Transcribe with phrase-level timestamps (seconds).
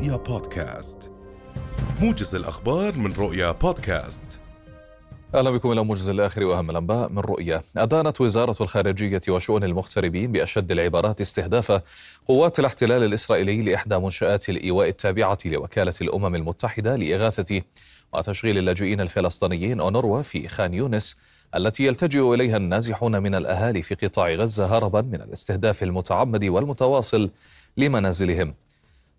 [0.00, 1.10] رؤيا بودكاست
[2.00, 4.22] موجز الأخبار من رؤيا بودكاست
[5.34, 7.62] أهلا بكم إلى موجز الآخر وأهم الأنباء من رؤيا.
[7.76, 11.82] أدانت وزارة الخارجية وشؤون المغتربين بأشد العبارات استهداف
[12.28, 17.62] قوات الاحتلال الإسرائيلي لإحدى منشآت الإيواء التابعة لوكالة الأمم المتحدة لإغاثة
[18.12, 21.16] وتشغيل اللاجئين الفلسطينيين أونروا في خان يونس
[21.56, 27.30] التي يلتجئ إليها النازحون من الأهالي في قطاع غزة هربا من الاستهداف المتعمد والمتواصل
[27.76, 28.54] لمنازلهم.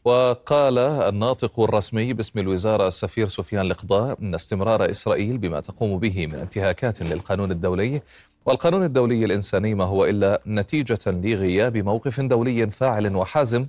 [0.05, 6.35] وقال الناطق الرسمي باسم الوزارة السفير سفيان لقضاء إن استمرار إسرائيل بما تقوم به من
[6.35, 8.01] انتهاكات للقانون الدولي
[8.45, 13.67] والقانون الدولي الإنساني ما هو إلا نتيجة لغياب موقف دولي فاعل وحازم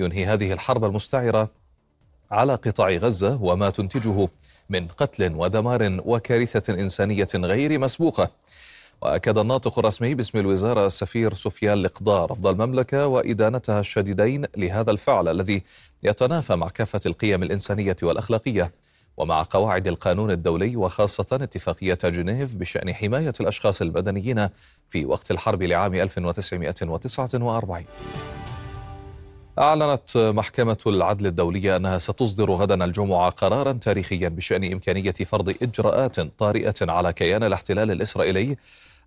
[0.00, 1.50] ينهي هذه الحرب المستعرة
[2.30, 4.28] على قطاع غزة وما تنتجه
[4.70, 8.30] من قتل ودمار وكارثة إنسانية غير مسبوقة.
[9.02, 15.62] وأكد الناطق الرسمي باسم الوزارة السفير سفيان لقضاء رفض المملكة وإدانتها الشديدين لهذا الفعل الذي
[16.02, 18.72] يتنافى مع كافة القيم الإنسانية والأخلاقية
[19.16, 24.48] ومع قواعد القانون الدولي وخاصة اتفاقية جنيف بشأن حماية الأشخاص المدنيين
[24.88, 27.84] في وقت الحرب لعام 1949
[29.58, 36.74] أعلنت محكمة العدل الدولية أنها ستصدر غدا الجمعة قرارا تاريخيا بشأن إمكانية فرض إجراءات طارئة
[36.82, 38.56] على كيان الاحتلال الإسرائيلي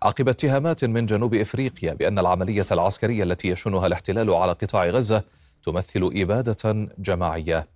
[0.02, 5.22] عقب اتهامات من جنوب إفريقيا بأن العملية العسكرية التي يشنها الاحتلال على قطاع غزة
[5.62, 7.68] تمثل إبادة جماعية.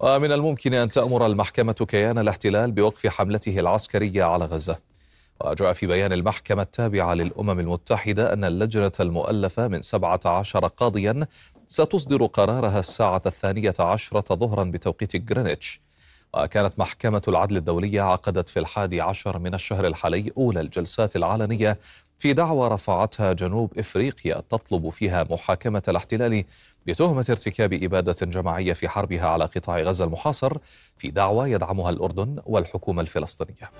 [0.00, 4.91] ومن الممكن أن تأمر المحكمة كيان الاحتلال بوقف حملته العسكرية على غزة.
[5.44, 11.26] وجاء في بيان المحكمة التابعة للأمم المتحدة أن اللجنة المؤلفة من 17 قاضيا
[11.66, 15.80] ستصدر قرارها الساعة الثانية عشرة ظهرا بتوقيت غرينتش.
[16.34, 21.78] وكانت محكمة العدل الدولية عقدت في الحادي عشر من الشهر الحالي أولى الجلسات العلنية
[22.18, 26.44] في دعوى رفعتها جنوب إفريقيا تطلب فيها محاكمة الاحتلال
[26.86, 30.56] بتهمة ارتكاب إبادة جماعية في حربها على قطاع غزة المحاصر
[30.96, 33.70] في دعوى يدعمها الأردن والحكومة الفلسطينية.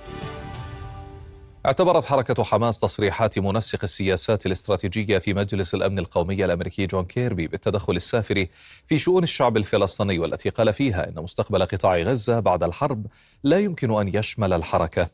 [1.67, 7.97] اعتبرت حركة حماس تصريحات منسق السياسات الاستراتيجية في مجلس الأمن القومي الأمريكي جون كيربي بالتدخل
[7.97, 8.47] السافر
[8.87, 13.07] في شؤون الشعب الفلسطيني والتي قال فيها إن مستقبل قطاع غزة بعد الحرب
[13.43, 15.09] لا يمكن أن يشمل الحركة.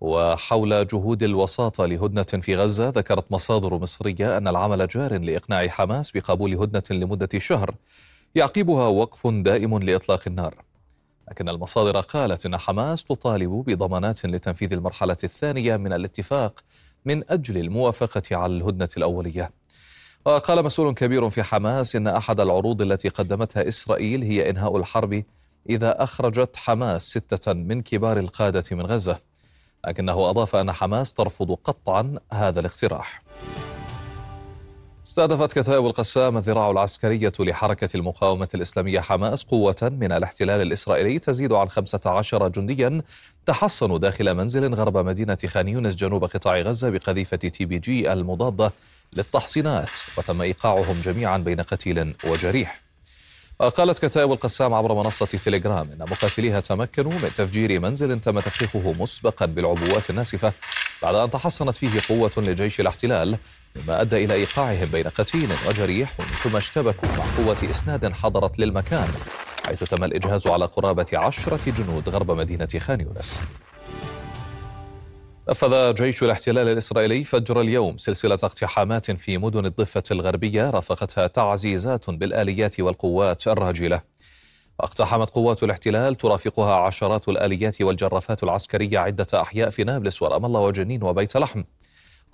[0.00, 6.54] وحول جهود الوساطة لهدنة في غزة ذكرت مصادر مصرية أن العمل جار لإقناع حماس بقبول
[6.54, 7.74] هدنة لمدة شهر.
[8.34, 10.54] يعقبها وقف دائم لإطلاق النار.
[11.30, 16.60] لكن المصادر قالت إن حماس تطالب بضمانات لتنفيذ المرحلة الثانية من الاتفاق
[17.04, 19.50] من أجل الموافقة على الهدنة الأولية.
[20.24, 25.22] وقال مسؤول كبير في حماس إن أحد العروض التي قدمتها إسرائيل هي إنهاء الحرب
[25.68, 29.20] إذا أخرجت حماس ستة من كبار القادة من غزة.
[29.86, 33.22] لكنه أضاف أن حماس ترفض قطعا هذا الاقتراح.
[35.06, 41.68] استهدفت كتائب القسام الذراع العسكرية لحركة المقاومة الإسلامية حماس قوة من الاحتلال الإسرائيلي تزيد عن
[41.68, 43.02] 15 جنديا
[43.46, 48.72] تحصنوا داخل منزل غرب مدينة خان يونس جنوب قطاع غزة بقذيفة TBG المضادة
[49.12, 52.85] للتحصينات وتم إيقاعهم جميعا بين قتيل وجريح.
[53.60, 59.46] قالت كتائب القسام عبر منصة تيليجرام إن مقاتليها تمكنوا من تفجير منزل تم تفخيخه مسبقا
[59.46, 60.52] بالعبوات الناسفة
[61.02, 63.38] بعد أن تحصنت فيه قوة لجيش الاحتلال
[63.76, 66.10] مما أدى إلى إيقاعهم بين قتيل وجريح
[66.42, 69.08] ثم اشتبكوا مع قوة إسناد حضرت للمكان
[69.66, 73.40] حيث تم الإجهاز على قرابة عشرة جنود غرب مدينة خان يونس.
[75.48, 82.80] نفذ جيش الاحتلال الإسرائيلي فجر اليوم سلسلة اقتحامات في مدن الضفة الغربية رافقتها تعزيزات بالآليات
[82.80, 84.02] والقوات الراجلة.
[84.80, 91.02] اقتحمت قوات الاحتلال ترافقها عشرات الآليات والجرافات العسكرية عدة أحياء في نابلس ورأم الله وجنين
[91.02, 91.62] وبيت لحم.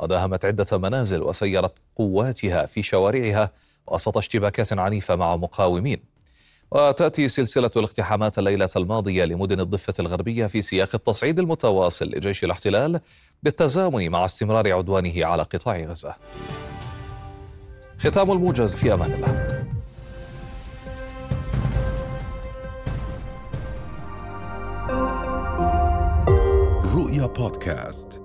[0.03, 3.51] وداهمت عدة منازل وسيرت قواتها في شوارعها
[3.87, 6.12] وسط اشتباكات عنيفة مع مقاومين.
[6.75, 13.01] وتأتي سلسلة الاقتحامات الليلة الماضية لمدن الضفة الغربية في سياق التصعيد المتواصل لجيش الاحتلال
[13.43, 16.15] بالتزامن مع استمرار عدوانه على قطاع غزة.
[17.99, 19.67] ختام الموجز في أمان الله.
[26.95, 28.22] رؤيا بودكاست